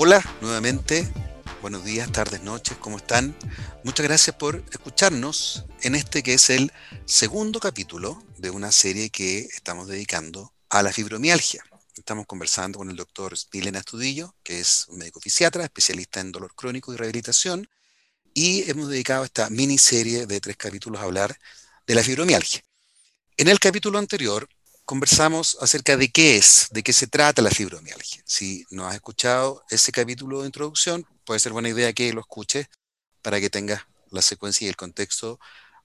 Hola, 0.00 0.22
nuevamente. 0.40 1.12
Buenos 1.60 1.84
días, 1.84 2.12
tardes, 2.12 2.40
noches, 2.42 2.78
¿cómo 2.78 2.98
están? 2.98 3.36
Muchas 3.82 4.06
gracias 4.06 4.36
por 4.36 4.62
escucharnos 4.70 5.64
en 5.82 5.96
este 5.96 6.22
que 6.22 6.34
es 6.34 6.50
el 6.50 6.72
segundo 7.04 7.58
capítulo 7.58 8.22
de 8.36 8.50
una 8.50 8.70
serie 8.70 9.10
que 9.10 9.40
estamos 9.40 9.88
dedicando 9.88 10.52
a 10.68 10.84
la 10.84 10.92
fibromialgia. 10.92 11.64
Estamos 11.96 12.26
conversando 12.26 12.78
con 12.78 12.90
el 12.90 12.94
doctor 12.94 13.34
Milena 13.52 13.80
Estudillo, 13.80 14.36
que 14.44 14.60
es 14.60 14.86
un 14.86 14.98
médico 14.98 15.18
fisiatra, 15.18 15.64
especialista 15.64 16.20
en 16.20 16.30
dolor 16.30 16.54
crónico 16.54 16.94
y 16.94 16.96
rehabilitación, 16.96 17.68
y 18.32 18.70
hemos 18.70 18.88
dedicado 18.88 19.24
esta 19.24 19.50
miniserie 19.50 20.26
de 20.26 20.40
tres 20.40 20.56
capítulos 20.56 21.00
a 21.00 21.06
hablar 21.06 21.36
de 21.88 21.94
la 21.96 22.04
fibromialgia. 22.04 22.62
En 23.36 23.48
el 23.48 23.58
capítulo 23.58 23.98
anterior 23.98 24.48
conversamos 24.88 25.58
acerca 25.60 25.98
de 25.98 26.10
qué 26.10 26.38
es, 26.38 26.68
de 26.70 26.82
qué 26.82 26.94
se 26.94 27.06
trata 27.06 27.42
la 27.42 27.50
fibromialgia. 27.50 28.22
Si 28.24 28.64
no 28.70 28.88
has 28.88 28.94
escuchado 28.94 29.62
ese 29.68 29.92
capítulo 29.92 30.40
de 30.40 30.46
introducción, 30.46 31.06
puede 31.26 31.40
ser 31.40 31.52
buena 31.52 31.68
idea 31.68 31.92
que 31.92 32.10
lo 32.14 32.22
escuches 32.22 32.68
para 33.20 33.38
que 33.38 33.50
tengas 33.50 33.82
la 34.08 34.22
secuencia 34.22 34.64
y 34.64 34.70
el 34.70 34.76
contexto. 34.76 35.38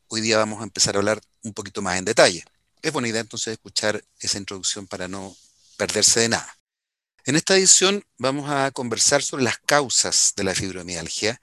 Hoy 0.07 0.21
día 0.21 0.38
vamos 0.38 0.62
a 0.62 0.63
empezar 0.63 0.95
a 0.95 0.99
hablar 0.99 1.20
un 1.43 1.53
poquito 1.53 1.81
más 1.81 1.98
en 1.98 2.05
detalle. 2.05 2.45
Es 2.81 2.93
buena 2.93 3.09
idea 3.09 3.20
entonces 3.20 3.52
escuchar 3.52 4.02
esa 4.21 4.38
introducción 4.38 4.88
para 4.88 5.09
no 5.09 5.35
perderse 5.76 6.21
de 6.21 6.29
nada. 6.29 6.57
En 7.26 7.35
esta 7.35 7.57
edición 7.57 8.05
vamos 8.17 8.49
a 8.49 8.71
conversar 8.71 9.21
sobre 9.21 9.43
las 9.43 9.57
causas 9.57 10.32
de 10.38 10.45
la 10.45 10.55
fibromialgia 10.55 11.41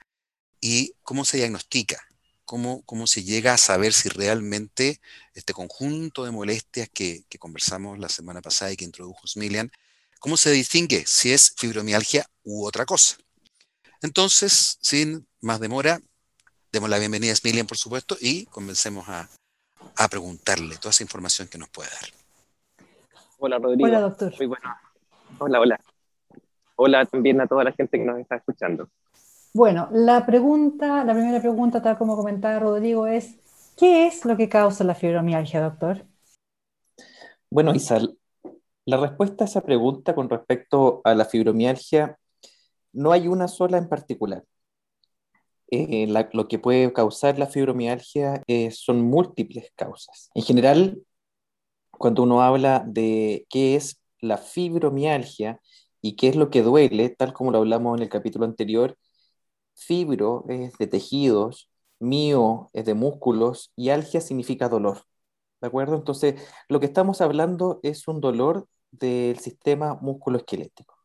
y 0.59 0.95
cómo 1.03 1.25
se 1.25 1.37
diagnostica, 1.37 2.07
cómo, 2.51 3.07
se 3.07 3.23
llega 3.23 3.53
a 3.53 3.57
saber 3.57 3.93
si 3.93 4.09
realmente 4.09 4.99
este 5.33 5.53
conjunto 5.53 6.25
de 6.25 6.31
molestias 6.31 6.89
que, 6.89 7.23
conversamos 7.39 7.97
la 7.97 8.09
semana 8.09 8.41
pasada 8.41 8.73
y 8.73 8.75
que 8.75 8.83
introdujo 8.83 9.25
Smilian, 9.25 9.71
cómo 10.19 10.35
se 10.35 10.51
distingue 10.51 11.05
si 11.07 11.31
es 11.31 11.55
fibromialgia 11.57 12.25
u 12.43 12.65
otra 12.65 12.85
cosa. 12.85 13.15
Entonces, 14.01 14.77
sin 14.81 15.25
más 15.39 15.61
demora, 15.61 16.01
demos 16.73 16.89
la 16.89 16.99
bienvenida 16.99 17.31
a 17.31 17.35
Smilian, 17.35 17.67
por 17.67 17.77
supuesto, 17.77 18.17
y 18.19 18.45
comencemos 18.47 19.07
a, 19.07 19.29
preguntarle 20.09 20.77
toda 20.77 20.89
esa 20.89 21.03
información 21.03 21.47
que 21.47 21.57
nos 21.57 21.69
puede 21.69 21.89
dar. 21.89 22.87
Hola, 23.37 23.59
Rodrigo. 23.59 23.87
Hola, 23.87 24.01
doctor. 24.01 24.33
Muy 24.37 24.47
bueno. 24.47 24.75
Hola, 25.37 25.59
hola. 25.59 25.79
Hola 26.75 27.05
también 27.05 27.39
a 27.39 27.47
toda 27.47 27.63
la 27.63 27.71
gente 27.71 27.97
que 27.97 28.03
nos 28.03 28.19
está 28.19 28.35
escuchando. 28.35 28.89
Bueno, 29.53 29.89
la 29.91 30.25
pregunta, 30.25 31.03
la 31.03 31.13
primera 31.13 31.41
pregunta, 31.41 31.81
tal 31.81 31.97
como 31.97 32.15
comentaba 32.15 32.59
Rodrigo, 32.59 33.05
es 33.05 33.35
¿qué 33.75 34.07
es 34.07 34.23
lo 34.23 34.37
que 34.37 34.47
causa 34.47 34.83
la 34.85 34.95
fibromialgia, 34.95 35.61
doctor? 35.61 36.05
Bueno, 37.49 37.73
Isal, 37.75 38.17
la 38.85 38.97
respuesta 38.97 39.43
a 39.43 39.47
esa 39.47 39.61
pregunta 39.61 40.15
con 40.15 40.29
respecto 40.29 41.01
a 41.03 41.13
la 41.15 41.25
fibromialgia 41.25 42.17
no 42.93 43.11
hay 43.11 43.27
una 43.27 43.47
sola 43.47 43.77
en 43.77 43.89
particular. 43.89 44.43
Eh, 45.69 46.07
lo 46.33 46.47
que 46.47 46.59
puede 46.59 46.91
causar 46.91 47.39
la 47.39 47.47
fibromialgia 47.47 48.43
eh, 48.47 48.71
son 48.71 49.01
múltiples 49.01 49.71
causas. 49.75 50.29
En 50.33 50.43
general, 50.43 51.01
cuando 51.91 52.23
uno 52.23 52.41
habla 52.41 52.83
de 52.85 53.45
qué 53.49 53.75
es 53.75 54.01
la 54.19 54.37
fibromialgia 54.37 55.59
y 56.01 56.15
qué 56.15 56.29
es 56.29 56.35
lo 56.35 56.49
que 56.49 56.61
duele, 56.61 57.09
tal 57.09 57.33
como 57.33 57.51
lo 57.51 57.59
hablamos 57.59 57.97
en 57.97 58.03
el 58.03 58.09
capítulo 58.09 58.45
anterior, 58.45 58.97
Fibro 59.75 60.45
es 60.49 60.77
de 60.77 60.87
tejidos, 60.87 61.69
mío 61.99 62.69
es 62.73 62.85
de 62.85 62.93
músculos 62.93 63.71
y 63.75 63.89
algia 63.89 64.21
significa 64.21 64.69
dolor. 64.69 65.03
¿De 65.61 65.67
acuerdo? 65.67 65.95
Entonces, 65.95 66.41
lo 66.69 66.79
que 66.79 66.87
estamos 66.87 67.21
hablando 67.21 67.79
es 67.83 68.07
un 68.07 68.19
dolor 68.19 68.67
del 68.91 69.39
sistema 69.39 69.95
musculoesquelético. 70.01 70.95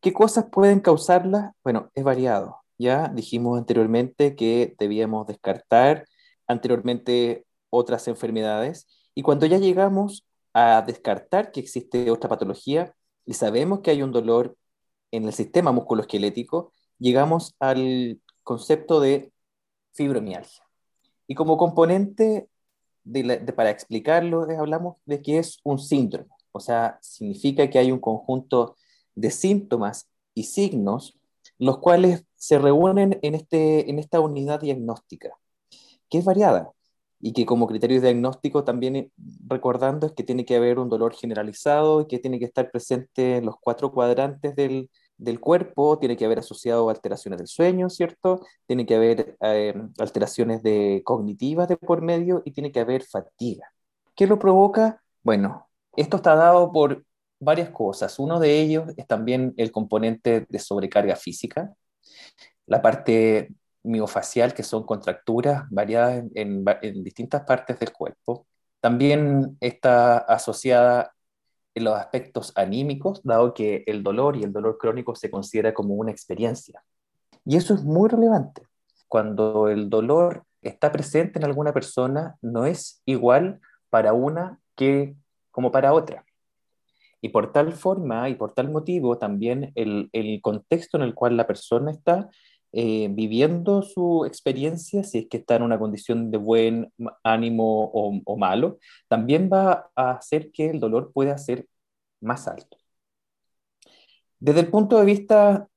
¿Qué 0.00 0.12
cosas 0.12 0.46
pueden 0.50 0.80
causarla? 0.80 1.54
Bueno, 1.64 1.90
es 1.94 2.04
variado. 2.04 2.62
Ya 2.78 3.08
dijimos 3.08 3.58
anteriormente 3.58 4.36
que 4.36 4.74
debíamos 4.78 5.26
descartar 5.26 6.06
anteriormente 6.46 7.46
otras 7.70 8.06
enfermedades 8.08 8.86
y 9.14 9.22
cuando 9.22 9.46
ya 9.46 9.58
llegamos 9.58 10.26
a 10.52 10.82
descartar 10.82 11.52
que 11.52 11.60
existe 11.60 12.10
otra 12.10 12.28
patología 12.28 12.94
y 13.24 13.34
sabemos 13.34 13.80
que 13.80 13.90
hay 13.90 14.02
un 14.02 14.12
dolor 14.12 14.56
en 15.10 15.24
el 15.24 15.32
sistema 15.32 15.72
musculoesquelético, 15.72 16.72
llegamos 16.98 17.54
al 17.58 18.20
concepto 18.42 19.00
de 19.00 19.32
fibromialgia. 19.92 20.62
Y 21.26 21.34
como 21.34 21.56
componente, 21.56 22.48
para 23.56 23.70
explicarlo, 23.70 24.46
hablamos 24.58 24.96
de 25.04 25.22
que 25.22 25.38
es 25.38 25.58
un 25.64 25.78
síndrome, 25.78 26.30
o 26.52 26.60
sea, 26.60 26.98
significa 27.02 27.68
que 27.68 27.78
hay 27.78 27.92
un 27.92 28.00
conjunto 28.00 28.76
de 29.14 29.30
síntomas 29.30 30.08
y 30.34 30.44
signos 30.44 31.18
los 31.58 31.78
cuales 31.78 32.24
se 32.34 32.58
reúnen 32.58 33.18
en, 33.22 33.34
este, 33.34 33.90
en 33.90 33.98
esta 33.98 34.20
unidad 34.20 34.60
diagnóstica, 34.60 35.30
que 36.08 36.18
es 36.18 36.24
variada 36.24 36.70
y 37.18 37.32
que 37.32 37.46
como 37.46 37.66
criterio 37.66 38.00
diagnóstico 38.00 38.64
también 38.64 38.96
eh, 38.96 39.10
recordando 39.46 40.06
es 40.06 40.12
que 40.12 40.22
tiene 40.22 40.44
que 40.44 40.56
haber 40.56 40.78
un 40.78 40.90
dolor 40.90 41.14
generalizado 41.14 42.02
y 42.02 42.06
que 42.06 42.18
tiene 42.18 42.38
que 42.38 42.44
estar 42.44 42.70
presente 42.70 43.38
en 43.38 43.46
los 43.46 43.56
cuatro 43.58 43.90
cuadrantes 43.90 44.54
del, 44.54 44.90
del 45.18 45.40
cuerpo, 45.40 45.98
tiene 45.98 46.16
que 46.16 46.24
haber 46.24 46.40
asociado 46.40 46.90
alteraciones 46.90 47.38
del 47.38 47.48
sueño, 47.48 47.88
¿cierto? 47.88 48.44
Tiene 48.66 48.84
que 48.86 48.96
haber 48.96 49.36
eh, 49.40 49.74
alteraciones 49.98 50.62
de 50.62 51.02
cognitivas 51.04 51.68
de 51.68 51.76
por 51.76 52.02
medio 52.02 52.42
y 52.44 52.52
tiene 52.52 52.72
que 52.72 52.80
haber 52.80 53.02
fatiga. 53.02 53.70
¿Qué 54.14 54.26
lo 54.26 54.38
provoca? 54.38 55.02
Bueno, 55.22 55.68
esto 55.96 56.18
está 56.18 56.34
dado 56.34 56.72
por 56.72 57.04
varias 57.40 57.70
cosas. 57.70 58.18
Uno 58.18 58.38
de 58.40 58.60
ellos 58.60 58.92
es 58.96 59.06
también 59.06 59.54
el 59.56 59.72
componente 59.72 60.46
de 60.48 60.58
sobrecarga 60.58 61.16
física, 61.16 61.72
la 62.66 62.82
parte 62.82 63.54
miofacial, 63.82 64.52
que 64.54 64.62
son 64.62 64.84
contracturas 64.84 65.64
variadas 65.70 66.24
en, 66.34 66.64
en 66.82 67.04
distintas 67.04 67.42
partes 67.44 67.78
del 67.78 67.92
cuerpo. 67.92 68.46
También 68.80 69.56
está 69.60 70.18
asociada 70.18 71.15
en 71.76 71.84
los 71.84 71.94
aspectos 71.94 72.52
anímicos, 72.56 73.22
dado 73.22 73.52
que 73.52 73.84
el 73.86 74.02
dolor 74.02 74.36
y 74.36 74.42
el 74.42 74.52
dolor 74.52 74.78
crónico 74.78 75.14
se 75.14 75.30
considera 75.30 75.74
como 75.74 75.94
una 75.94 76.10
experiencia. 76.10 76.82
Y 77.44 77.56
eso 77.56 77.74
es 77.74 77.84
muy 77.84 78.08
relevante. 78.08 78.62
Cuando 79.08 79.68
el 79.68 79.90
dolor 79.90 80.44
está 80.62 80.90
presente 80.90 81.38
en 81.38 81.44
alguna 81.44 81.74
persona, 81.74 82.36
no 82.40 82.64
es 82.64 83.02
igual 83.04 83.60
para 83.90 84.14
una 84.14 84.58
que 84.74 85.16
como 85.50 85.70
para 85.70 85.92
otra. 85.92 86.24
Y 87.20 87.28
por 87.28 87.52
tal 87.52 87.74
forma 87.74 88.30
y 88.30 88.36
por 88.36 88.54
tal 88.54 88.70
motivo, 88.70 89.18
también 89.18 89.72
el, 89.74 90.08
el 90.14 90.40
contexto 90.40 90.96
en 90.96 91.02
el 91.02 91.14
cual 91.14 91.36
la 91.36 91.46
persona 91.46 91.90
está 91.90 92.30
eh, 92.78 93.08
viviendo 93.10 93.80
su 93.80 94.26
experiencia, 94.26 95.02
si 95.02 95.20
es 95.20 95.28
que 95.28 95.38
está 95.38 95.56
en 95.56 95.62
una 95.62 95.78
condición 95.78 96.30
de 96.30 96.36
buen 96.36 96.92
ánimo 97.24 97.90
o, 97.94 98.36
malo, 98.36 98.78
también 99.08 99.48
va 99.50 99.90
a 99.96 100.10
hacer 100.10 100.52
que 100.52 100.68
el 100.68 100.78
dolor 100.78 101.10
pueda 101.14 101.38
ser 101.38 101.66
más 102.20 102.46
alto. 102.46 102.76
Desde 104.38 104.60
el 104.60 104.68
punto 104.70 104.98
de 104.98 105.06
vista 105.06 105.68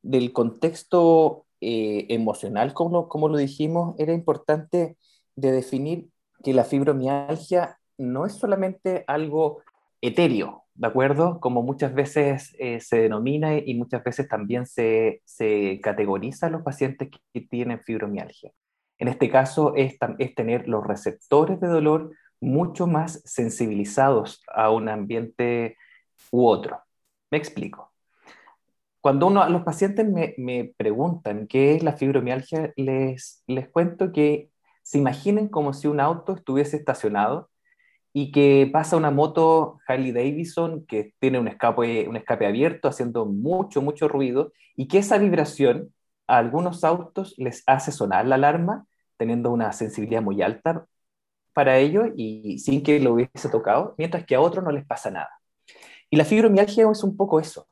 del 0.00 0.32
contexto 0.32 1.46
eh, 1.60 2.06
emocional, 2.08 2.72
como 2.72 3.08
como 3.08 3.28
lo 3.28 3.36
dijimos, 3.36 3.94
era 3.98 4.14
importante 4.14 4.96
de 5.34 5.52
definir 5.52 6.08
que 6.42 6.54
la 6.54 6.64
fibromialgia 6.64 7.78
no 7.98 8.24
es 8.24 8.32
solamente 8.34 9.04
algo 9.06 9.62
etéreo, 10.00 10.65
¿de 10.76 10.86
acuerdo? 10.86 11.40
Como 11.40 11.62
muchas 11.62 11.94
veces 11.94 12.54
eh, 12.58 12.80
se 12.80 13.00
denomina 13.00 13.56
y 13.58 13.74
muchas 13.74 14.04
veces 14.04 14.28
también 14.28 14.66
se, 14.66 15.22
se, 15.24 15.80
categoriza 15.82 16.46
a 16.46 16.50
los 16.50 16.62
pacientes 16.62 17.10
que, 17.32 17.40
tienen 17.40 17.80
fibromialgia. 17.80 18.52
En 18.98 19.08
este 19.08 19.30
caso 19.30 19.74
es, 19.76 19.96
es 20.18 20.34
tener 20.34 20.68
los 20.68 20.86
receptores 20.86 21.60
de 21.60 21.68
dolor 21.68 22.12
mucho 22.40 22.86
más 22.86 23.22
sensibilizados 23.24 24.42
a 24.54 24.70
un 24.70 24.88
ambiente 24.88 25.76
u 26.30 26.46
otro. 26.46 26.80
Me 27.30 27.38
explico. 27.38 27.92
Cuando 29.00 29.28
uno, 29.28 29.48
los 29.48 29.62
pacientes 29.62 30.06
me, 30.08 30.34
me 30.38 30.74
preguntan 30.76 31.46
qué 31.46 31.76
es 31.76 31.82
la 31.82 31.92
fibromialgia, 31.92 32.72
les, 32.76 33.44
les 33.46 33.68
cuento 33.68 34.12
que 34.12 34.50
se 34.82 34.98
imaginen 34.98 35.48
como 35.48 35.72
si 35.72 35.88
un 35.88 36.00
auto 36.00 36.34
estuviese 36.34 36.76
estacionado 36.76 37.50
y 38.18 38.32
que 38.32 38.66
pasa 38.72 38.96
una 38.96 39.10
moto 39.10 39.78
Harley 39.86 40.10
Davidson 40.10 40.86
que 40.86 41.12
tiene 41.18 41.38
un 41.38 41.48
escape, 41.48 42.08
un 42.08 42.16
escape 42.16 42.46
abierto 42.46 42.88
haciendo 42.88 43.26
mucho, 43.26 43.82
mucho 43.82 44.08
ruido 44.08 44.54
y 44.74 44.88
que 44.88 44.96
esa 44.96 45.18
vibración 45.18 45.92
a 46.26 46.38
algunos 46.38 46.82
autos 46.82 47.34
les 47.36 47.62
hace 47.66 47.92
sonar 47.92 48.24
la 48.24 48.36
alarma 48.36 48.86
teniendo 49.18 49.50
una 49.50 49.70
sensibilidad 49.74 50.22
muy 50.22 50.40
alta 50.40 50.86
para 51.52 51.76
ello 51.76 52.04
y 52.16 52.58
sin 52.58 52.82
que 52.82 53.00
lo 53.00 53.12
hubiese 53.12 53.50
tocado, 53.50 53.94
mientras 53.98 54.24
que 54.24 54.34
a 54.34 54.40
otros 54.40 54.64
no 54.64 54.72
les 54.72 54.86
pasa 54.86 55.10
nada. 55.10 55.38
Y 56.08 56.16
la 56.16 56.24
fibromialgia 56.24 56.90
es 56.90 57.04
un 57.04 57.18
poco 57.18 57.38
eso, 57.38 57.68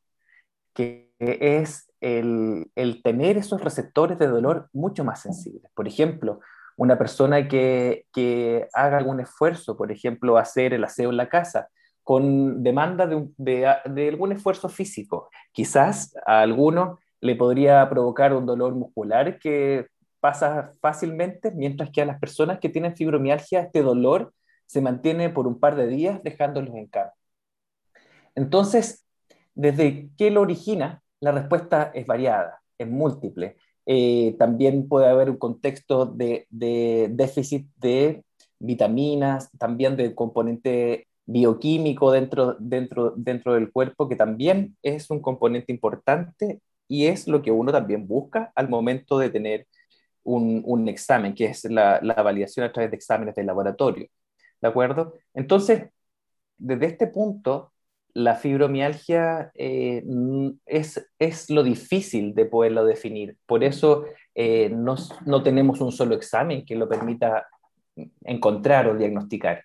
que 0.75 1.11
es 1.19 1.90
el, 2.02 2.70
el 2.75 3.02
tener 3.02 3.38
esos 3.38 3.62
receptores 3.62 4.19
de 4.19 4.26
dolor 4.26 4.69
mucho 4.75 5.05
más 5.05 5.23
sensibles. 5.23 5.73
Por 5.75 5.88
ejemplo, 5.88 6.40
una 6.76 6.99
persona 6.99 7.49
que, 7.49 8.06
que 8.12 8.69
haga 8.73 8.99
algún 8.99 9.21
esfuerzo, 9.21 9.76
por 9.76 9.93
ejemplo, 9.93 10.38
hacer 10.38 10.75
el 10.75 10.85
aseo 10.85 11.11
en 11.11 11.17
la 11.17 11.29
casa, 11.29 11.69
con 12.03 12.62
demanda 12.62 13.06
de, 13.06 13.29
de, 13.38 14.09
algún 14.09 14.32
esfuerzo 14.32 14.69
físico. 14.69 15.31
Quizás 15.53 16.15
a 16.26 16.41
alguno 16.41 16.99
le 17.21 17.35
podría 17.35 17.88
provocar 17.88 18.35
un 18.35 18.44
dolor 18.44 18.75
muscular 18.75 19.38
que 19.38 19.87
pasa 20.21 20.73
fácilmente, 20.81 21.50
mientras 21.50 21.91
que 21.91 22.03
a 22.03 22.06
las 22.06 22.19
personas 22.21 22.59
que 22.59 22.69
tienen 22.69 22.97
fibromialgia 22.97 23.61
este 23.61 23.82
dolor 23.82 24.32
se 24.67 24.81
mantiene 24.81 25.31
por 25.31 25.47
un 25.47 25.59
par 25.59 25.76
de 25.76 25.87
días 25.87 26.23
dejándolos 26.23 26.75
en 26.75 26.87
cama. 26.88 27.12
Entonces, 28.35 29.06
¿desde 29.55 30.11
qué 30.19 30.31
lo 30.31 30.43
origina? 30.43 31.03
La 31.21 31.32
respuesta 31.32 31.91
es 31.94 32.06
variada, 32.06 32.61
es 32.79 32.88
múltiple. 32.88 33.56
Eh, 33.87 34.35
también 34.39 34.89
puede 34.89 35.09
haber 35.09 35.31
un 35.31 35.37
contexto 35.37 36.07
de, 36.07 36.47
de, 36.51 37.09
déficit 37.13 37.67
de 37.77 38.25
vitaminas, 38.59 39.51
también 39.59 39.97
de 39.97 40.15
componente 40.15 41.07
bioquímico 41.27 42.13
dentro, 42.13 42.57
dentro, 42.59 43.13
dentro 43.17 43.55
del 43.55 43.73
cuerpo, 43.73 44.09
que 44.09 44.17
también 44.17 44.77
es 44.83 45.11
un 45.11 45.21
componente 45.21 45.73
importante 45.73 46.61
y 46.89 47.07
es 47.07 47.29
lo 47.29 47.43
que 47.43 47.51
uno 47.51 47.73
también 47.73 48.07
busca 48.07 48.53
al 48.55 48.69
momento 48.69 49.19
de 49.19 49.31
tener 49.31 49.67
un, 50.23 50.63
un 50.67 50.89
examen, 50.89 51.35
que 51.35 51.47
es 51.47 51.65
la, 51.65 52.01
la, 52.03 52.15
validación 52.23 52.67
a 52.67 52.73
través 52.73 52.91
de 52.91 52.97
exámenes 52.97 53.35
de 53.35 53.45
laboratorio. 53.45 54.09
¿De 54.61 54.69
acuerdo? 54.69 55.15
Entonces, 55.35 55.91
desde 56.59 56.87
este 56.87 57.07
punto, 57.09 57.74
la 58.14 58.37
fibromialgia 58.37 59.50
eh, 59.55 60.05
es, 60.66 61.05
es, 61.19 61.50
lo 61.50 61.64
difícil 61.64 62.34
de 62.34 62.46
poderlo 62.46 62.84
definir. 62.84 63.37
Por 63.44 63.64
eso 63.64 64.05
eh, 64.34 64.70
no, 64.70 64.94
no 65.26 65.43
tenemos 65.43 65.81
un 65.81 65.90
solo 65.90 66.14
examen 66.14 66.64
que 66.64 66.76
lo 66.76 66.88
permita 66.88 67.49
encontrar 68.25 68.87
o 68.87 68.96
diagnosticar. 68.96 69.64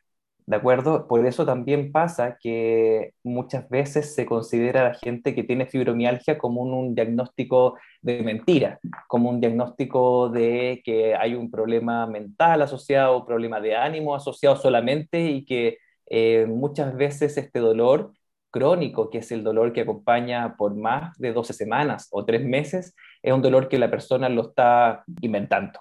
¿De 0.49 0.55
acuerdo? 0.55 1.07
Por 1.07 1.27
eso 1.27 1.45
también 1.45 1.91
pasa 1.91 2.39
que 2.41 3.13
muchas 3.21 3.69
veces 3.69 4.15
se 4.15 4.25
considera 4.25 4.81
a 4.81 4.89
la 4.89 4.95
gente 4.95 5.35
que 5.35 5.43
tiene 5.43 5.67
fibromialgia 5.67 6.39
como 6.39 6.63
un, 6.63 6.95
diagnóstico 6.95 7.77
de 8.01 8.23
mentira, 8.23 8.79
como 9.07 9.29
un 9.29 9.39
diagnóstico 9.39 10.29
de 10.29 10.81
que 10.83 11.13
hay 11.13 11.35
un 11.35 11.51
problema 11.51 12.07
mental 12.07 12.63
asociado, 12.63 13.19
un 13.19 13.27
problema 13.27 13.61
de 13.61 13.75
ánimo 13.75 14.15
asociado 14.15 14.55
solamente 14.55 15.21
y 15.21 15.45
que 15.45 15.77
eh, 16.07 16.47
muchas 16.49 16.95
veces 16.95 17.37
este 17.37 17.59
dolor 17.59 18.11
crónico, 18.51 19.09
que 19.09 19.19
es 19.19 19.31
el 19.31 19.43
dolor 19.43 19.73
que 19.73 19.81
acompaña 19.81 20.55
por 20.57 20.75
más 20.75 21.17
de 21.17 21.33
12 21.33 21.53
semanas 21.53 22.07
o 22.11 22.25
3 22.25 22.43
meses, 22.45 22.95
es 23.21 23.33
un 23.33 23.41
dolor 23.41 23.69
que 23.69 23.79
la 23.79 23.89
persona 23.91 24.29
lo 24.29 24.49
está 24.49 25.03
inventando. 25.21 25.79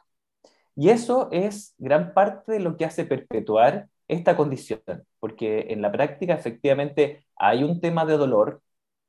Y 0.76 0.90
eso 0.90 1.28
es 1.32 1.74
gran 1.78 2.14
parte 2.14 2.52
de 2.52 2.60
lo 2.60 2.76
que 2.76 2.84
hace 2.84 3.04
perpetuar 3.04 3.88
esta 4.06 4.36
condición, 4.36 4.80
porque 5.20 5.66
en 5.70 5.82
la 5.82 5.92
práctica 5.92 6.34
efectivamente 6.34 7.26
hay 7.36 7.64
un 7.64 7.80
tema 7.80 8.06
de 8.06 8.16
dolor, 8.16 8.62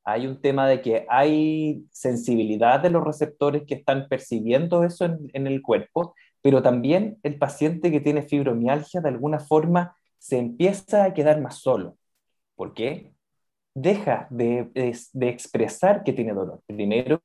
hay 0.03 0.27
un 0.27 0.41
tema 0.41 0.67
de 0.67 0.81
que 0.81 1.05
hay 1.09 1.85
sensibilidad 1.91 2.79
de 2.79 2.89
los 2.89 3.03
receptores 3.03 3.63
que 3.67 3.75
están 3.75 4.07
percibiendo 4.09 4.83
eso 4.83 5.05
en, 5.05 5.47
el 5.47 5.61
cuerpo, 5.61 6.15
pero 6.41 6.63
también 6.63 7.19
el 7.23 7.37
paciente 7.37 7.91
que 7.91 8.01
tiene 8.01 8.23
fibromialgia 8.23 9.01
de 9.01 9.09
alguna 9.09 9.39
forma 9.39 9.95
se 10.17 10.37
empieza 10.39 11.03
a 11.03 11.13
quedar 11.13 11.39
más 11.41 11.59
solo. 11.59 11.97
¿Por 12.55 12.73
qué? 12.73 13.13
Deja 13.81 14.27
de, 14.29 14.69
de, 15.13 15.29
expresar 15.29 16.03
que 16.03 16.11
tiene 16.11 16.33
dolor. 16.33 16.61
Primero, 16.67 17.21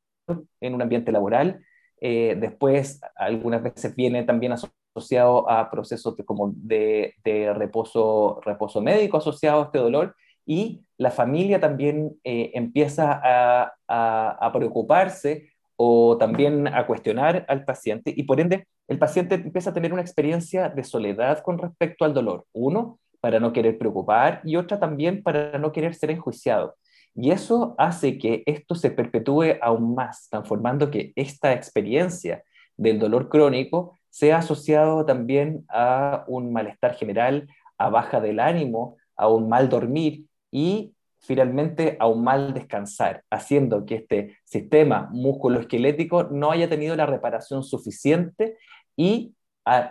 en 0.61 0.75
un 0.75 0.83
ambiente 0.83 1.11
laboral, 1.11 1.65
eh, 2.01 2.37
después 2.39 3.01
algunas 3.17 3.63
veces 3.63 3.97
viene 3.97 4.23
también 4.23 4.53
asociado 4.53 5.51
a 5.51 5.69
procesos 5.69 6.17
de, 6.17 6.25
como 6.25 6.53
de, 6.55 7.15
reposo, 7.57 8.41
reposo 8.45 8.81
médico 8.81 9.17
asociado 9.17 9.63
a 9.63 9.65
este 9.65 9.79
dolor 9.79 10.15
y 10.47 10.85
la 10.97 11.11
familia 11.11 11.59
también 11.59 12.17
eh, 12.23 12.53
empieza 12.55 13.21
a, 13.25 13.75
a, 13.89 14.53
preocuparse 14.53 15.51
o 15.75 16.17
también 16.19 16.69
a 16.69 16.87
cuestionar 16.87 17.45
al 17.49 17.65
paciente 17.65 18.15
y 18.17 18.23
por 18.23 18.41
ende 18.41 18.69
el 18.87 18.99
paciente 18.99 19.35
empieza 19.35 19.71
a 19.71 19.75
tener 19.75 19.93
una 19.93 20.03
experiencia 20.03 20.69
de 20.69 20.85
soledad 20.85 21.43
con 21.43 21.59
respecto 21.59 22.05
al 22.05 22.15
dolor. 22.15 22.47
Uno, 22.53 23.01
para 23.25 23.41
no 23.41 23.55
querer 23.55 23.79
preocupar 23.79 24.43
y 24.45 24.57
otra 24.57 24.79
también 24.79 25.23
para 25.23 25.59
no 25.59 25.73
querer 25.73 25.95
ser 25.95 26.11
enjuiciado. 26.11 26.77
Y 27.15 27.31
eso 27.31 27.75
hace 27.79 28.19
que 28.19 28.43
esto 28.45 28.75
se 28.75 28.91
perpetúe 28.91 29.57
aún 29.63 29.95
más, 29.95 30.29
transformando 30.29 30.91
que 30.91 31.15
esta 31.17 31.55
experiencia 31.55 32.45
del 32.77 32.99
dolor 32.99 33.31
crónico 33.31 33.99
sea 34.11 34.37
asociado 34.37 35.07
también 35.07 35.65
a 35.71 36.27
un 36.29 36.53
malestar 36.53 36.97
general, 36.97 37.49
a 37.79 37.89
baja 37.89 38.21
del 38.21 38.41
ánimo, 38.41 38.99
a 39.17 39.29
un 39.29 39.49
mal 39.49 39.71
dormir 39.71 40.27
y 40.51 40.93
finalmente 41.19 41.97
a 42.01 42.07
un 42.09 42.25
mal 42.25 42.53
descansar, 42.53 43.23
haciendo 43.31 43.87
que 43.87 43.95
este 43.95 44.37
sistema 44.45 45.09
musculoesquelético 45.11 46.25
no 46.25 46.51
haya 46.51 46.69
tenido 46.69 46.95
la 46.95 47.07
reparación 47.07 47.63
suficiente 47.63 48.59
y 48.99 49.33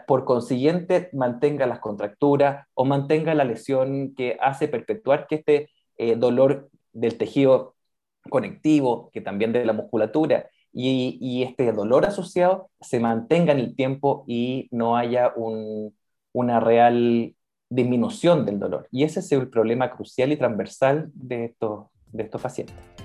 por 0.08 0.26
consiguiente 0.26 1.10
mantenga 1.14 1.66
las 1.66 1.80
contracturas 1.80 2.68
o 2.74 2.86
mantenga 2.86 3.34
la 3.34 3.44
lesión 3.44 4.14
que 4.16 4.38
hace 4.40 4.68
perpetuar 4.68 5.28
que 5.28 5.36
este 5.36 5.70
eh, 5.98 6.16
dolor 6.16 6.70
del 6.92 7.18
tejido 7.18 7.76
conectivo, 8.30 9.10
que 9.12 9.22
también 9.22 9.52
de 9.52 9.66
la 9.66 9.74
musculatura, 9.74 10.48
y, 10.76 11.44
este 11.44 11.72
dolor 11.72 12.06
asociado 12.06 12.70
se 12.82 13.00
mantenga 13.00 13.52
en 13.52 13.60
el 13.60 13.76
tiempo 13.76 14.24
y 14.28 14.68
no 14.72 14.98
haya 14.98 15.32
una 16.32 16.60
real 16.60 17.36
disminución 17.70 18.46
del 18.46 18.60
dolor. 18.60 18.88
Y 18.92 19.04
ese 19.04 19.20
es 19.20 19.32
el 19.32 19.50
problema 19.50 19.92
crucial 19.92 20.32
y 20.32 20.38
transversal 20.38 21.12
de 21.14 21.46
estos, 21.46 21.88
de 22.12 22.24
estos 22.24 22.42
pacientes. 22.42 23.03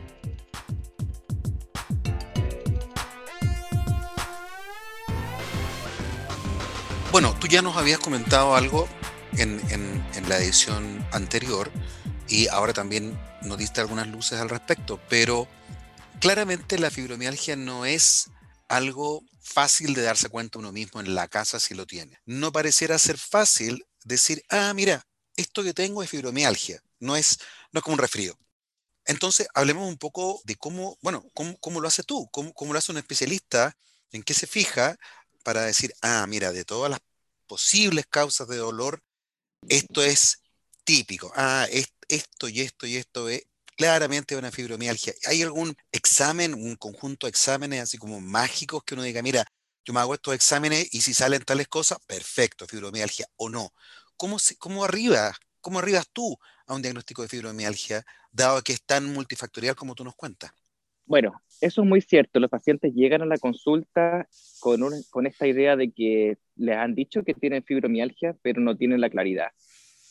Bueno, 7.10 7.34
tú 7.40 7.46
ya 7.46 7.62
nos 7.62 7.78
habías 7.78 8.00
comentado 8.00 8.54
algo 8.54 8.86
en, 9.38 9.58
la 10.28 10.36
edición 10.36 11.06
anterior 11.10 11.70
y 12.28 12.48
ahora 12.48 12.74
también 12.74 13.18
nos 13.40 13.56
diste 13.56 13.80
algunas 13.80 14.06
luces 14.08 14.38
al 14.38 14.50
respecto, 14.50 15.00
pero 15.08 15.48
claramente 16.20 16.78
la 16.78 16.90
fibromialgia 16.90 17.56
no 17.56 17.86
es 17.86 18.28
algo 18.68 19.22
fácil 19.40 19.94
de 19.94 20.02
darse 20.02 20.28
cuenta 20.28 20.58
uno 20.58 20.70
mismo 20.70 21.00
en 21.00 21.14
la 21.14 21.28
casa 21.28 21.58
si 21.58 21.72
lo 21.72 21.86
tiene. 21.86 22.18
No 22.26 22.52
pareciera 22.52 22.98
ser 22.98 23.16
fácil 23.16 23.86
decir, 24.04 24.42
ah, 24.50 24.74
mira, 24.74 25.06
esto 25.34 25.62
que 25.62 25.72
tengo 25.72 26.02
es 26.02 26.10
fibromialgia, 26.10 26.82
no 27.00 27.16
es, 27.16 27.38
no 27.72 27.78
es 27.78 27.84
como 27.84 27.94
un 27.94 28.00
resfrío. 28.00 28.38
Entonces, 29.06 29.48
hablemos 29.54 29.88
un 29.88 29.96
poco 29.96 30.42
de 30.44 30.56
cómo, 30.56 30.98
bueno, 31.00 31.24
cómo, 31.32 31.56
cómo 31.58 31.80
lo 31.80 31.88
hace 31.88 32.02
tú, 32.02 32.28
cómo, 32.30 32.52
cómo, 32.52 32.74
lo 32.74 32.78
hace 32.78 32.92
un 32.92 32.98
especialista, 32.98 33.74
en 34.12 34.22
qué 34.22 34.34
se 34.34 34.46
fija 34.46 34.98
para 35.44 35.62
decir, 35.62 35.92
ah, 36.02 36.26
mira, 36.26 36.52
de 36.52 36.64
todas 36.64 36.90
las 36.90 37.00
posibles 37.46 38.06
causas 38.06 38.48
de 38.48 38.56
dolor, 38.56 39.02
esto 39.68 40.02
es 40.02 40.42
típico. 40.84 41.32
Ah, 41.36 41.66
esto 42.08 42.48
y 42.48 42.60
esto 42.60 42.86
y 42.86 42.96
esto 42.96 43.28
es 43.28 43.42
claramente 43.76 44.36
una 44.36 44.50
fibromialgia. 44.50 45.14
¿Hay 45.26 45.42
algún 45.42 45.76
examen, 45.92 46.54
un 46.54 46.76
conjunto 46.76 47.26
de 47.26 47.30
exámenes 47.30 47.82
así 47.82 47.98
como 47.98 48.20
mágicos 48.20 48.82
que 48.84 48.94
uno 48.94 49.02
diga, 49.04 49.22
mira, 49.22 49.44
yo 49.84 49.92
me 49.94 50.00
hago 50.00 50.14
estos 50.14 50.34
exámenes 50.34 50.88
y 50.92 51.00
si 51.02 51.14
salen 51.14 51.44
tales 51.44 51.68
cosas, 51.68 51.98
perfecto, 52.06 52.66
fibromialgia 52.66 53.26
o 53.36 53.48
no? 53.48 53.72
¿Cómo, 54.16 54.38
cómo 54.58 54.84
arriba, 54.84 55.34
cómo 55.60 55.78
arribas 55.78 56.06
tú 56.12 56.36
a 56.66 56.74
un 56.74 56.82
diagnóstico 56.82 57.22
de 57.22 57.28
fibromialgia, 57.28 58.04
dado 58.32 58.62
que 58.62 58.72
es 58.72 58.82
tan 58.84 59.06
multifactorial 59.12 59.76
como 59.76 59.94
tú 59.94 60.04
nos 60.04 60.16
cuentas? 60.16 60.52
Bueno, 61.08 61.40
eso 61.62 61.82
es 61.82 61.88
muy 61.88 62.02
cierto. 62.02 62.38
Los 62.38 62.50
pacientes 62.50 62.92
llegan 62.94 63.22
a 63.22 63.26
la 63.26 63.38
consulta 63.38 64.28
con, 64.60 64.82
con 65.10 65.26
esta 65.26 65.46
idea 65.46 65.74
de 65.74 65.90
que 65.90 66.36
les 66.56 66.76
han 66.76 66.94
dicho 66.94 67.24
que 67.24 67.32
tienen 67.32 67.64
fibromialgia, 67.64 68.36
pero 68.42 68.60
no 68.60 68.76
tienen 68.76 69.00
la 69.00 69.08
claridad. 69.08 69.48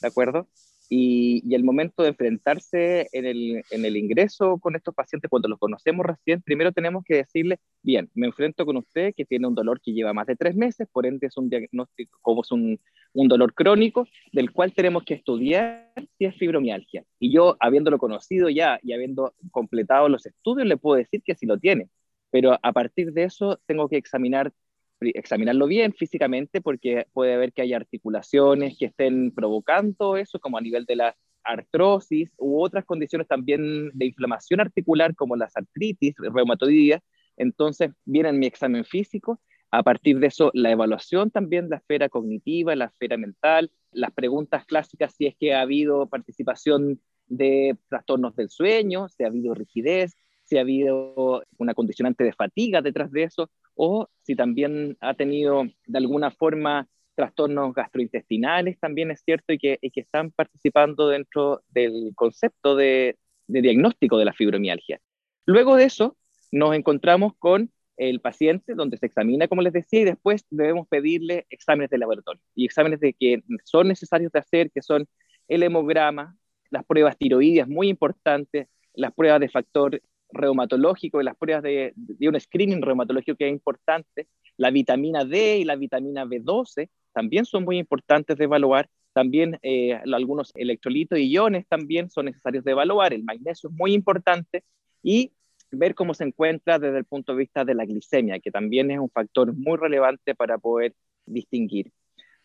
¿De 0.02 0.08
acuerdo? 0.08 0.48
Y, 0.90 1.42
y, 1.46 1.56
el 1.56 1.64
momento 1.64 2.04
de 2.04 2.10
enfrentarse 2.10 3.10
en 3.12 3.26
el, 3.26 3.64
en 3.72 3.86
el, 3.86 3.98
ingreso 3.98 4.58
con 4.58 4.76
estos 4.76 4.96
pacientes, 4.96 5.30
cuando 5.30 5.50
los 5.50 5.60
conocemos 5.60 6.06
recién, 6.06 6.42
primero 6.42 6.72
tenemos 6.72 7.04
que 7.04 7.16
decirle, 7.16 7.60
bien, 7.84 8.10
me 8.14 8.28
enfrento 8.28 8.66
con 8.66 8.78
usted 8.78 9.14
que 9.16 9.26
tiene 9.26 9.48
un 9.48 9.56
dolor 9.56 9.82
que 9.82 9.92
lleva 9.92 10.14
más 10.14 10.28
de 10.28 10.38
tres 10.38 10.56
meses, 10.56 10.88
por 10.92 11.06
ende 11.06 11.28
es 11.28 11.36
un 11.36 11.50
diagnóstico, 11.50 12.18
como 12.22 12.42
es 12.42 12.52
un, 12.52 12.80
un 13.14 13.28
dolor 13.28 13.54
crónico, 13.54 14.08
del 14.32 14.52
cual 14.52 14.74
tenemos 14.74 15.04
que 15.04 15.16
estudiar 15.16 15.92
si 16.18 16.26
es 16.26 16.36
fibromialgia. 16.36 17.04
Y 17.20 17.34
yo, 17.34 17.58
habiéndolo 17.60 17.98
conocido 17.98 18.50
ya 18.50 18.80
y 18.82 18.94
habiendo 18.94 19.34
completado 19.52 20.08
los 20.08 20.26
estudios, 20.26 20.68
le 20.68 20.78
puedo 20.78 20.98
decir 20.98 21.22
que 21.24 21.36
sí 21.36 21.46
lo 21.46 21.58
tiene. 21.58 21.90
Pero 22.30 22.58
a 22.62 22.74
partir 22.74 23.14
de 23.14 23.24
eso, 23.24 23.60
tengo 23.66 23.90
que 23.90 23.98
examinar 23.98 24.54
examinarlo 25.00 25.68
bien 25.68 25.94
físicamente 25.94 26.62
porque 26.62 27.08
puede 27.14 27.34
haber 27.34 27.54
que 27.54 27.62
hay 27.62 27.74
articulaciones 27.74 28.78
que 28.78 28.86
estén 28.86 29.32
provocando 29.32 30.18
eso, 30.18 30.40
como 30.40 30.58
a 30.58 30.62
nivel 30.62 30.86
de 30.86 30.96
la 30.96 31.16
artrosis 31.44 32.34
u 32.38 32.62
otras 32.62 32.86
condiciones 32.86 33.28
también 33.28 33.90
de 33.94 34.06
inflamación 34.06 34.60
articular 34.60 35.16
como 35.16 35.36
las 35.36 35.56
artritis 35.56 36.16
reumatoidea. 36.18 37.02
Entonces 37.38 37.92
viene 38.06 38.34
mi 38.34 38.48
examen 38.48 38.84
físico, 38.84 39.40
a 39.72 39.84
partir 39.84 40.20
de 40.20 40.28
eso 40.28 40.52
la 40.54 40.72
evaluación 40.72 41.30
también, 41.32 41.70
la 41.70 41.78
esfera 41.78 42.10
cognitiva, 42.10 42.76
la 42.76 42.86
esfera 42.86 43.18
mental, 43.18 43.72
las 43.92 44.12
preguntas 44.12 44.66
clásicas 44.66 45.14
si 45.16 45.28
es 45.28 45.36
que 45.38 45.54
ha 45.54 45.62
habido 45.62 46.08
participación 46.08 47.02
de 47.28 47.78
trastornos 47.90 48.36
del 48.36 48.50
sueño, 48.50 49.10
si 49.10 49.24
ha 49.24 49.28
habido 49.28 49.54
rigidez, 49.54 50.16
si 50.44 50.58
ha 50.58 50.62
habido 50.62 51.44
una 51.58 51.74
condicionante 51.74 52.24
de 52.24 52.34
fatiga 52.34 52.82
detrás 52.82 53.12
de 53.12 53.24
eso, 53.24 53.50
o 53.78 54.10
si 54.24 54.36
también 54.36 54.98
ha 55.00 55.14
tenido 55.14 55.64
de 55.86 55.98
alguna 55.98 56.32
forma 56.32 56.88
trastornos 57.16 57.74
gastrointestinales, 57.74 58.80
también 58.80 59.10
es 59.12 59.22
cierto, 59.24 59.54
y 59.54 59.58
que, 59.58 59.80
que 59.82 60.02
están 60.02 60.32
participando 60.32 61.08
dentro 61.08 61.64
del 61.70 62.12
concepto 62.16 62.76
de, 62.76 63.18
de 63.48 63.62
diagnóstico 63.62 64.18
de 64.18 64.26
la 64.26 64.34
fibromialgia. 64.34 65.00
Luego 65.46 65.76
de 65.78 65.86
eso, 65.86 66.18
nos 66.52 66.76
encontramos 66.76 67.34
con 67.40 67.72
el 67.98 68.22
paciente, 68.22 68.76
donde 68.76 68.98
se 68.98 69.08
examina, 69.08 69.48
como 69.48 69.64
les 69.64 69.74
decía, 69.74 70.02
y 70.02 70.06
después 70.06 70.46
debemos 70.52 70.88
pedirle 70.88 71.48
exámenes 71.50 71.90
de 71.90 71.98
laboratorio 71.98 72.42
y 72.54 72.66
exámenes 72.66 73.00
de 73.00 73.14
que 73.14 73.42
son 73.64 73.88
necesarios 73.88 74.32
de 74.32 74.40
hacer, 74.40 74.72
que 74.72 74.84
son 74.84 75.08
el 75.48 75.64
hemograma, 75.64 76.38
las 76.70 76.86
pruebas 76.86 77.18
tiroideas 77.18 77.68
muy 77.68 77.90
importantes, 77.90 78.68
las 78.94 79.14
pruebas 79.14 79.40
de 79.40 79.50
factor 79.50 80.02
reumatológico 80.30 81.22
y 81.22 81.24
las 81.24 81.36
pruebas 81.36 81.64
de, 81.64 81.94
un 82.22 82.40
screening 82.40 82.82
reumatológico 82.82 83.38
que 83.38 83.48
es 83.48 83.52
importante, 83.52 84.28
la 84.58 84.72
vitamina 84.72 85.24
D 85.24 85.60
y 85.60 85.64
la 85.64 85.76
vitamina 85.76 86.26
B12 86.26 86.90
también 87.14 87.46
son 87.46 87.64
muy 87.64 87.78
importantes 87.78 88.38
de 88.38 88.44
evaluar, 88.44 88.90
también 89.14 89.58
eh, 89.64 89.94
algunos 90.14 90.52
electrolitos 90.56 91.18
y 91.18 91.30
iones 91.32 91.66
también 91.68 92.10
son 92.10 92.26
necesarios 92.26 92.64
de 92.64 92.72
evaluar, 92.72 93.14
el 93.14 93.24
magnesio 93.24 93.70
es 93.70 93.76
muy 93.76 93.94
importante 93.94 94.64
y 95.02 95.32
ver 95.72 95.96
cómo 95.96 96.14
se 96.14 96.24
encuentra 96.24 96.80
desde 96.80 97.00
el 97.00 97.06
punto 97.06 97.34
de 97.34 97.40
vista 97.40 97.66
de 97.66 97.76
la 97.76 97.86
glicemia, 97.86 98.40
que 98.40 98.52
también 98.52 98.92
es 98.92 99.00
un 99.00 99.10
factor 99.10 99.54
muy 99.54 99.78
relevante 99.78 100.36
para 100.36 100.58
poder 100.58 100.94
distinguir. 101.26 101.92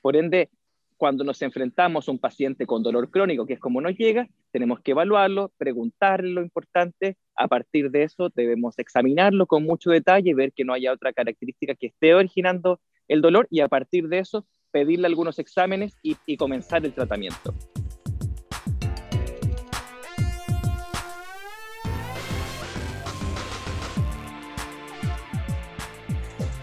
Por 0.00 0.16
ende, 0.16 0.50
cuando 0.96 1.24
nos 1.24 1.42
enfrentamos 1.42 2.08
a 2.08 2.12
un 2.12 2.18
paciente 2.18 2.66
con 2.66 2.82
dolor 2.82 3.10
crónico, 3.10 3.46
que 3.46 3.54
es 3.54 3.60
como 3.60 3.80
nos 3.80 3.96
llega, 3.96 4.28
tenemos 4.50 4.80
que 4.80 4.92
evaluarlo, 4.92 5.52
preguntarle 5.58 6.30
lo 6.30 6.42
importante, 6.42 7.16
a 7.36 7.48
partir 7.48 7.90
de 7.90 8.04
eso 8.04 8.30
debemos 8.34 8.78
examinarlo 8.78 9.46
con 9.46 9.64
mucho 9.64 9.90
detalle 9.90 10.34
ver 10.34 10.52
que 10.52 10.64
no 10.64 10.72
haya 10.72 10.92
otra 10.92 11.12
característica 11.12 11.74
que 11.74 11.88
esté 11.88 12.14
originando 12.14 12.80
el 13.08 13.20
dolor 13.20 13.46
y 13.50 13.60
a 13.60 13.68
partir 13.68 14.08
de 14.08 14.18
eso 14.18 14.46
pedirle 14.70 15.06
algunos 15.06 15.38
exámenes 15.38 15.96
y, 16.02 16.16
y 16.26 16.36
comenzar 16.36 16.84
el 16.84 16.92
tratamiento. 16.92 17.54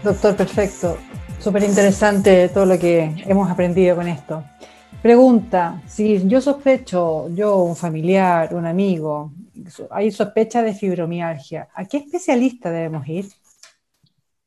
Doctor, 0.02 0.34
perfecto. 0.34 0.96
Súper 1.40 1.62
interesante 1.62 2.50
todo 2.50 2.66
lo 2.66 2.78
que 2.78 3.14
hemos 3.24 3.50
aprendido 3.50 3.96
con 3.96 4.06
esto. 4.06 4.44
Pregunta, 5.00 5.80
si 5.86 6.28
yo 6.28 6.38
sospecho, 6.38 7.34
yo, 7.34 7.62
un 7.62 7.74
familiar, 7.74 8.54
un 8.54 8.66
amigo, 8.66 9.32
hay 9.90 10.10
sospecha 10.10 10.62
de 10.62 10.74
fibromialgia, 10.74 11.68
¿a 11.74 11.86
qué 11.86 11.96
especialista 11.96 12.70
debemos 12.70 13.08
ir? 13.08 13.24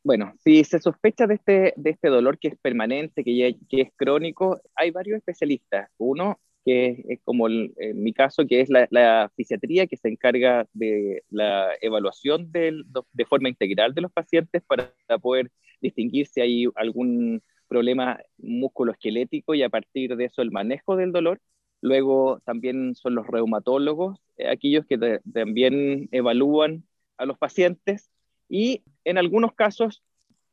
Bueno, 0.04 0.34
si 0.44 0.64
se 0.64 0.80
sospecha 0.80 1.26
de 1.26 1.34
este, 1.34 1.74
de 1.76 1.90
este 1.90 2.10
dolor 2.10 2.38
que 2.38 2.50
es 2.50 2.58
permanente, 2.60 3.24
que, 3.24 3.58
que 3.68 3.82
es 3.82 3.90
crónico, 3.96 4.62
hay 4.76 4.92
varios 4.92 5.18
especialistas. 5.18 5.90
Uno 5.98 6.38
que 6.64 7.04
es, 7.10 7.20
como 7.24 7.48
en 7.48 7.74
mi 8.04 8.14
caso, 8.14 8.46
que 8.48 8.62
es 8.62 8.70
la, 8.70 9.32
fisiatría 9.36 9.88
que 9.88 9.98
se 9.98 10.10
encarga 10.10 10.68
de 10.74 11.24
la 11.30 11.70
evaluación 11.82 12.52
de 12.52 13.26
forma 13.26 13.50
integral 13.50 13.94
de 13.94 14.02
los 14.02 14.12
pacientes 14.12 14.64
para 14.64 14.94
poder 15.22 15.52
distinguir 15.82 16.28
si 16.28 16.42
hay 16.42 16.66
algún 16.76 17.42
problema 17.68 18.20
musculoesquelético 18.38 19.56
y 19.56 19.64
a 19.64 19.70
partir 19.70 20.16
de 20.16 20.26
eso 20.26 20.42
el 20.42 20.52
manejo 20.52 20.96
del 20.96 21.12
dolor. 21.12 21.42
Luego 21.82 22.40
también 22.46 22.96
son 22.96 23.16
los 23.16 23.28
reumatólogos, 23.28 24.20
eh, 24.38 24.48
aquellos 24.48 24.86
que 24.86 25.20
también 25.34 26.08
evalúan 26.12 26.86
a 27.18 27.26
los 27.26 27.38
pacientes 27.38 28.10
y 28.48 28.84
en 29.04 29.18
algunos 29.18 29.54
casos 29.54 30.04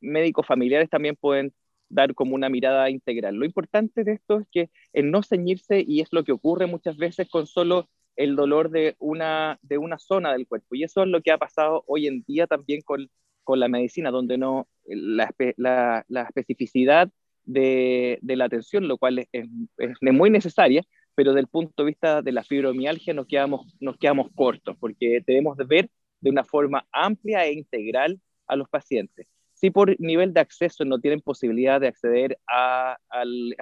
médicos 0.01 0.47
familiares 0.47 0.91
también 0.91 1.17
pueden 1.17 1.53
dar 1.91 2.15
como 2.15 2.35
una 2.35 2.49
mirada 2.49 2.89
integral. 2.91 3.37
Lo 3.37 3.45
importante 3.45 4.05
de 4.05 4.13
esto 4.13 4.41
es 4.41 4.47
que 4.51 4.71
el 4.93 5.11
no 5.11 5.23
ceñirse, 5.23 5.85
y 5.87 6.01
es 6.01 6.09
lo 6.13 6.25
que 6.25 6.33
ocurre 6.33 6.67
muchas 6.67 6.97
veces 6.97 7.29
con 7.29 7.47
solo 7.47 7.89
el 8.17 8.37
dolor 8.37 8.71
de 8.71 8.97
una, 8.99 9.59
de 9.63 9.79
una 9.79 9.99
zona 9.99 10.33
del 10.33 10.47
cuerpo. 10.47 10.75
Y 10.75 10.85
eso 10.85 11.03
es 11.03 11.09
lo 11.09 11.23
que 11.23 11.33
ha 11.33 11.39
pasado 11.39 11.85
hoy 11.87 12.07
en 12.07 12.23
día 12.27 12.47
también 12.47 12.83
con, 12.83 13.11
con 13.45 13.61
la 13.61 13.69
medicina, 13.69 14.11
donde 14.11 14.39
no 14.39 14.69
la, 14.87 15.35
la, 15.57 16.05
la 16.09 16.23
especificidad 16.23 17.11
de, 17.45 18.19
de, 18.23 18.37
la 18.37 18.45
atención, 18.47 18.89
lo 18.89 18.99
cual 18.99 19.21
es, 19.21 19.29
es, 19.33 19.49
es, 19.79 19.97
muy 20.01 20.31
necesaria, 20.31 20.85
pero 21.15 21.35
del 21.35 21.49
punto 21.49 21.83
de 21.83 21.89
vista 21.91 22.23
de 22.23 22.33
la 22.33 22.45
fibromialgia 22.45 23.15
nos 23.15 23.27
quedamos, 23.27 23.75
nos 23.81 23.97
quedamos 23.99 24.31
cortos, 24.35 24.77
porque 24.79 25.23
debemos 25.27 25.57
de 25.57 25.65
ver 25.65 25.91
de 26.21 26.31
una 26.31 26.45
forma 26.45 26.87
amplia 26.93 27.47
e 27.47 27.53
integral 27.53 28.21
a 28.47 28.57
los 28.57 28.69
pacientes. 28.69 29.27
Si 29.61 29.71
por 29.71 29.95
nivel 30.01 30.33
de 30.33 30.41
acceso 30.41 30.87
no 30.87 31.01
tienen 31.01 31.21
posibilidad 31.21 31.79
de 31.79 31.89
acceder 31.89 32.39
a, 32.49 32.97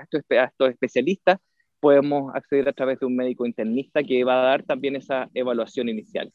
estos, 0.00 0.70
especialistas, 0.70 1.38
podemos 1.80 2.32
acceder 2.36 2.68
a 2.68 2.72
través 2.72 3.00
de 3.00 3.06
un 3.06 3.16
médico 3.16 3.44
internista 3.44 4.04
que 4.04 4.22
va 4.22 4.40
a 4.40 4.46
dar 4.46 4.62
también 4.62 4.94
esa 4.94 5.28
evaluación 5.34 5.88
inicial. 5.88 6.32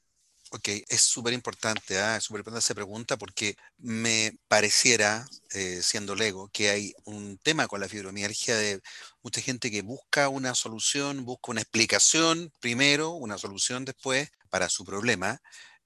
Ok, 0.52 0.68
es 0.90 1.02
súper 1.02 1.32
importante, 1.32 1.98
¿ah? 1.98 2.18
es 2.18 2.26
súper 2.26 2.42
importante 2.42 2.60
esa 2.66 2.76
pregunta 2.76 3.18
porque 3.18 3.56
me 3.78 4.38
pareciera, 4.50 5.26
eh, 5.56 5.80
siendo 5.82 6.14
lego, 6.14 6.50
que 6.52 6.70
hay 6.70 6.94
un 7.06 7.38
tema 7.38 7.68
con 7.68 7.80
la 7.80 7.88
fibromialgia 7.88 8.58
de 8.58 8.82
mucha 9.22 9.40
gente 9.40 9.72
que 9.72 9.82
busca 9.82 10.28
una 10.28 10.56
solución, 10.56 11.24
busca 11.24 11.52
una 11.52 11.62
explicación 11.62 12.52
primero, 12.60 13.12
una 13.12 13.38
solución 13.38 13.86
después 13.86 14.30
para 14.50 14.68
su 14.68 14.84
problema 14.84 15.40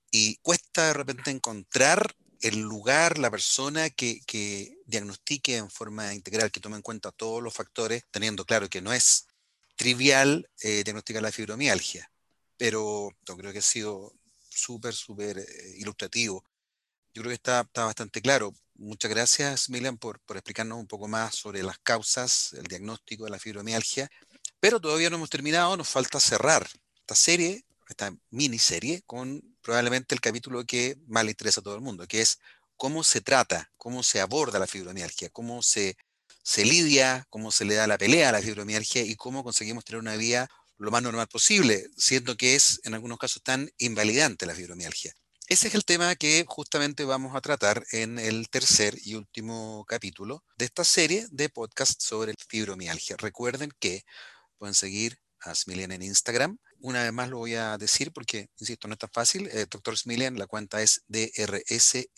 y 0.10 0.38
cuesta 0.38 0.88
de 0.88 0.94
repente 0.94 1.30
encontrar 1.30 2.16
el 2.42 2.60
lugar, 2.60 3.18
la 3.18 3.32
persona 3.32 3.90
que, 3.90 4.22
diagnostique 4.86 5.58
en 5.58 5.70
forma 5.70 6.14
integral, 6.14 6.52
que 6.52 6.60
tome 6.60 6.78
en 6.78 6.82
cuenta 6.82 7.12
todos 7.12 7.42
los 7.42 7.54
factores, 7.54 8.06
teniendo 8.12 8.46
claro 8.46 8.70
que 8.70 8.82
no 8.82 8.94
es 8.94 9.28
trivial 9.76 10.50
eh, 10.62 10.84
diagnosticar 10.84 11.22
la 11.22 11.32
fibromialgia, 11.32 12.12
pero 12.58 13.10
yo 13.26 13.38
creo 13.38 13.52
que 13.54 13.60
ha 13.60 13.62
sido 13.62 14.14
súper, 14.50 14.94
súper 14.94 15.40
eh, 15.40 15.46
ilustrativo. 15.78 16.44
Yo 17.14 17.22
creo 17.22 17.30
que 17.30 17.36
está, 17.36 17.62
está, 17.62 17.86
bastante 17.86 18.22
claro. 18.22 18.54
Muchas 18.76 19.10
gracias, 19.10 19.70
Milan, 19.70 19.98
por, 19.98 20.20
por 20.22 20.38
explicarnos 20.38 20.78
un 20.78 20.88
poco 20.88 21.08
más 21.08 21.36
sobre 21.36 21.64
las 21.64 21.80
causas, 21.80 22.54
el 22.54 22.66
diagnóstico 22.66 23.26
de 23.26 23.32
la 23.32 23.40
fibromialgia, 23.40 24.10
pero 24.60 24.80
todavía 24.80 25.10
no 25.10 25.18
hemos 25.18 25.30
terminado, 25.30 25.78
nos 25.78 25.90
falta 25.90 26.20
cerrar 26.20 26.68
esta 26.96 27.16
serie, 27.16 27.66
esta 27.90 28.14
miniserie, 28.30 29.02
con 29.06 29.57
probablemente 29.68 30.16
el 30.16 30.22
capítulo 30.22 30.64
que 30.64 30.96
más 31.08 31.26
le 31.26 31.32
interesa 31.32 31.60
a 31.60 31.64
todo 31.64 31.76
el 31.76 31.82
mundo, 31.82 32.08
que 32.08 32.22
es 32.22 32.40
cómo 32.78 33.04
se 33.04 33.20
trata, 33.20 33.70
cómo 33.76 34.02
se 34.02 34.22
aborda 34.22 34.60
la 34.60 34.66
fibromialgia, 34.66 35.30
cómo 35.30 35.62
se, 35.62 35.98
se 36.42 36.64
lidia, 36.64 37.26
cómo 37.30 37.52
se 37.52 37.66
le 37.66 37.76
da 37.76 37.86
la 37.86 37.98
pelea 37.98 38.30
a 38.30 38.32
la 38.32 38.42
fibromialgia 38.42 39.02
y 39.02 39.18
cómo 39.18 39.44
conseguimos 39.44 39.84
tener 39.84 40.00
una 40.00 40.16
vida 40.16 40.48
lo 40.78 40.90
más 40.90 41.04
normal 41.04 41.28
posible, 41.28 41.90
siendo 41.98 42.38
que 42.38 42.56
es 42.56 42.80
en 42.86 42.94
algunos 42.94 43.18
casos 43.18 43.44
tan 43.44 43.70
invalidante 43.78 44.46
la 44.46 44.56
fibromialgia. 44.56 45.14
Ese 45.50 45.68
es 45.68 45.76
el 45.76 45.84
tema 45.84 46.16
que 46.16 46.46
justamente 46.48 47.04
vamos 47.04 47.36
a 47.36 47.42
tratar 47.42 47.86
en 47.92 48.20
el 48.20 48.48
tercer 48.48 48.98
y 49.04 49.16
último 49.16 49.84
capítulo 49.86 50.46
de 50.56 50.64
esta 50.64 50.86
serie 50.86 51.28
de 51.30 51.50
podcast 51.50 52.02
sobre 52.02 52.36
fibromialgia. 52.48 53.18
Recuerden 53.18 53.74
que 53.82 54.06
pueden 54.58 54.76
seguir 54.76 55.20
a 55.42 55.54
Smilian 55.54 55.92
en 55.92 56.04
Instagram, 56.04 56.58
una 56.82 57.04
vez 57.04 57.14
más 57.14 57.30
lo 57.30 57.38
voy 57.38 57.56
a 57.56 57.78
decir 57.78 58.12
porque, 58.12 58.50
insisto, 58.58 58.88
no 58.88 58.94
es 58.94 59.00
tan 59.00 59.10
fácil. 59.12 59.48
Eh, 59.48 59.66
Doctor 59.70 59.98
Smilian, 59.98 60.38
la 60.38 60.48
cuenta 60.48 60.82
es 60.82 61.04
D-R-S-M-I-L-J-A-N 61.08 62.12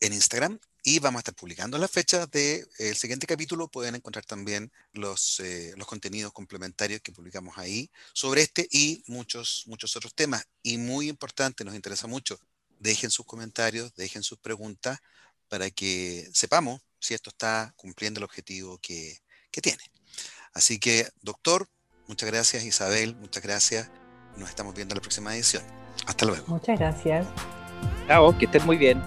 en 0.00 0.12
Instagram. 0.12 0.58
Y 0.84 1.00
vamos 1.00 1.18
a 1.18 1.20
estar 1.20 1.34
publicando 1.34 1.76
las 1.76 1.90
fechas 1.90 2.30
del 2.30 2.96
siguiente 2.96 3.26
capítulo. 3.26 3.68
Pueden 3.68 3.96
encontrar 3.96 4.24
también 4.24 4.72
los, 4.92 5.40
eh, 5.40 5.74
los 5.76 5.86
contenidos 5.86 6.32
complementarios 6.32 7.00
que 7.02 7.12
publicamos 7.12 7.58
ahí 7.58 7.90
sobre 8.14 8.42
este 8.42 8.66
y 8.70 9.02
muchos, 9.06 9.64
muchos 9.66 9.94
otros 9.96 10.14
temas. 10.14 10.46
Y 10.62 10.78
muy 10.78 11.08
importante, 11.08 11.64
nos 11.64 11.74
interesa 11.74 12.06
mucho, 12.06 12.40
dejen 12.78 13.10
sus 13.10 13.26
comentarios, 13.26 13.92
dejen 13.96 14.22
sus 14.22 14.38
preguntas 14.38 14.98
para 15.48 15.70
que 15.70 16.30
sepamos 16.32 16.80
si 17.00 17.14
esto 17.14 17.30
está 17.30 17.74
cumpliendo 17.76 18.18
el 18.20 18.24
objetivo 18.24 18.78
que, 18.78 19.18
que 19.50 19.60
tiene. 19.60 19.82
Así 20.58 20.80
que, 20.80 21.06
doctor, 21.22 21.68
muchas 22.08 22.28
gracias, 22.28 22.64
Isabel, 22.64 23.14
muchas 23.14 23.44
gracias. 23.44 23.90
Nos 24.36 24.48
estamos 24.48 24.74
viendo 24.74 24.92
en 24.92 24.96
la 24.96 25.00
próxima 25.00 25.32
edición. 25.32 25.62
Hasta 26.04 26.26
luego. 26.26 26.44
Muchas 26.48 26.76
gracias. 26.80 27.26
Chao, 28.08 28.36
que 28.36 28.46
estén 28.46 28.66
muy 28.66 28.76
bien. 28.76 29.00